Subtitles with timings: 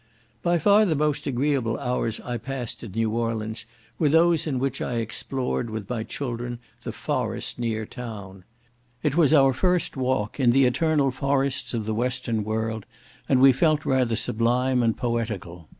[0.41, 3.65] By far the most agreeable hours I passed at New Orleans
[3.99, 8.43] were those in which I explored with my children the forest near the town.
[9.03, 12.87] It was our first walk in "the eternal forests of the western world,"
[13.29, 15.69] and we felt rather sublime and poetical.